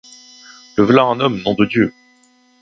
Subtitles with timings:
[0.77, 1.93] Le v’là un homme, nom de Dieu!